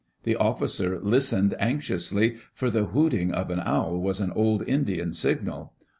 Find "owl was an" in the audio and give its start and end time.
3.59-4.31